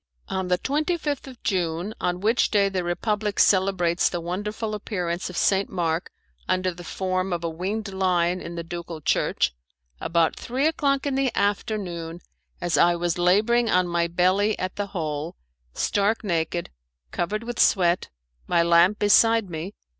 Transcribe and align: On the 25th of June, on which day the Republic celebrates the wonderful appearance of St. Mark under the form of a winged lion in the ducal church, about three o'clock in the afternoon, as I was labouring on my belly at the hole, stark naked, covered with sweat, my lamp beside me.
On 0.29 0.47
the 0.47 0.57
25th 0.57 1.27
of 1.27 1.43
June, 1.43 1.93
on 2.01 2.21
which 2.21 2.49
day 2.49 2.69
the 2.69 2.83
Republic 2.83 3.39
celebrates 3.39 4.09
the 4.09 4.19
wonderful 4.19 4.73
appearance 4.73 5.29
of 5.29 5.37
St. 5.37 5.69
Mark 5.69 6.09
under 6.49 6.71
the 6.73 6.83
form 6.83 7.31
of 7.31 7.43
a 7.43 7.49
winged 7.51 7.93
lion 7.93 8.41
in 8.41 8.55
the 8.55 8.63
ducal 8.63 8.99
church, 8.99 9.53
about 9.99 10.35
three 10.35 10.65
o'clock 10.65 11.05
in 11.05 11.13
the 11.13 11.31
afternoon, 11.37 12.19
as 12.59 12.79
I 12.79 12.95
was 12.95 13.19
labouring 13.19 13.69
on 13.69 13.87
my 13.87 14.07
belly 14.07 14.57
at 14.57 14.75
the 14.75 14.87
hole, 14.87 15.35
stark 15.75 16.23
naked, 16.23 16.71
covered 17.11 17.43
with 17.43 17.59
sweat, 17.59 18.09
my 18.47 18.63
lamp 18.63 18.97
beside 18.97 19.51
me. 19.51 19.75